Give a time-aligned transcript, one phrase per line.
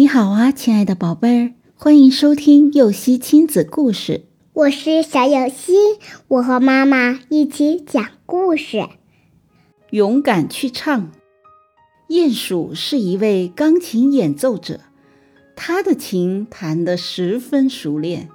[0.00, 4.24] 你好啊，亲爱的宝贝儿，欢迎收听幼熙亲子故事。
[4.54, 5.74] 我是小幼熙，
[6.26, 8.88] 我和妈妈一起讲故事。
[9.90, 11.12] 勇敢去唱。
[12.08, 14.80] 鼹鼠是一位钢琴演奏者，
[15.54, 18.30] 他的琴弹得十分熟练。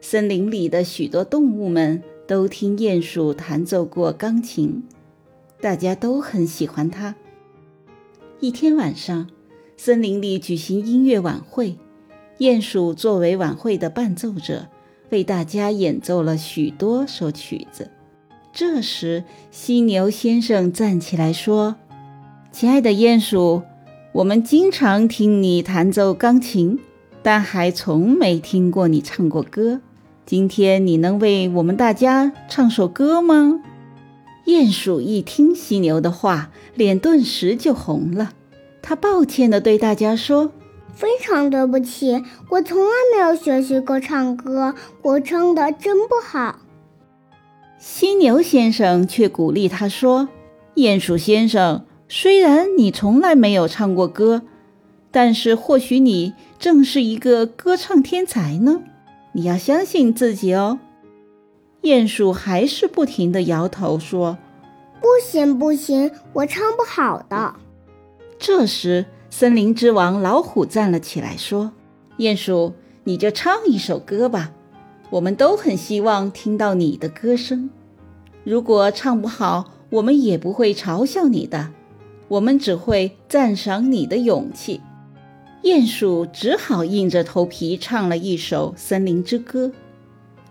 [0.00, 4.84] 森林里的许多动物们都听鼹鼠弹奏过钢琴，
[5.60, 7.16] 大家都很喜欢他。
[8.38, 9.28] 一天晚上。
[9.82, 11.78] 森林里举行音乐晚会，
[12.36, 14.66] 鼹鼠作为晚会的伴奏者，
[15.08, 17.90] 为大家演奏了许多首曲子。
[18.52, 21.76] 这时，犀牛先生站起来说
[22.52, 23.62] ：“亲爱的鼹鼠，
[24.12, 26.78] 我们经常听你弹奏钢琴，
[27.22, 29.80] 但还从没听过你唱过歌。
[30.26, 33.62] 今天你能为我们大家唱首歌吗？”
[34.44, 38.34] 鼹鼠一听犀牛的话，脸顿时就红了。
[38.90, 40.50] 他抱歉地对大家说
[40.92, 46.58] ：“非常对不起，我从来没有学习过唱歌，我唱的真不好。”
[47.78, 50.28] 犀牛先生却鼓励他说
[50.74, 54.42] ：“鼹鼠先生，虽然你从来没有唱过歌，
[55.12, 58.82] 但是或许你正是一个歌唱天才呢。
[59.34, 60.80] 你要相信自己哦。”
[61.82, 64.36] 鼹鼠还是不停地摇头说
[65.00, 67.54] ：“不行，不行，我唱不好的。”
[68.42, 71.72] 这时，森林之王老虎站了起来，说
[72.16, 72.72] ：“鼹鼠，
[73.04, 74.50] 你就唱一首歌吧，
[75.10, 77.68] 我们都很希望听到你的歌声。
[78.42, 81.68] 如果唱不好，我们也不会嘲笑你的，
[82.28, 84.80] 我们只会赞赏你的勇气。”
[85.62, 89.66] 鼹鼠只好硬着头皮唱了一首《森林之歌》。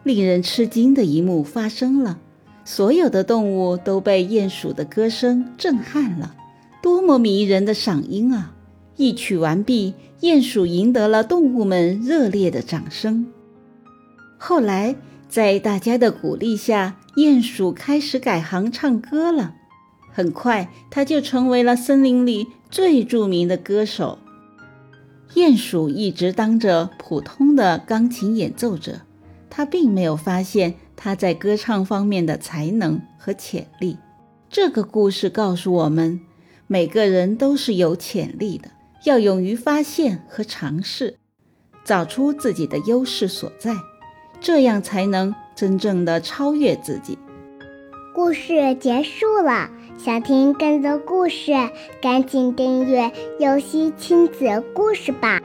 [0.03, 2.19] 令人吃惊的一幕发生了，
[2.63, 6.35] 所有的动物都被鼹鼠的歌声震撼了。
[6.81, 8.53] 多么迷人的嗓音啊！
[8.95, 13.27] 一曲完毕，鼹鼠赢得了动物们热烈的掌声。
[14.37, 14.95] 后来，
[15.27, 19.55] 在大家的鼓励下，鼹鼠开始改行唱歌了。
[20.11, 24.17] 很快，他就成为了森林里最著名的歌手。
[25.35, 29.01] 鼹鼠一直当着普通的钢琴演奏者，
[29.49, 33.97] 他并没有发现他在歌唱方面的才能和潜力。
[34.49, 36.19] 这个故事告诉我们。
[36.71, 38.69] 每个人都是有潜力的，
[39.03, 41.15] 要勇于发现和尝试，
[41.83, 43.73] 找出自己的优势所在，
[44.39, 47.17] 这样才能真正的超越自己。
[48.13, 51.53] 故事结束了，想听更多故事，
[52.03, 55.41] 赶紧订阅“游戏亲子故事”吧。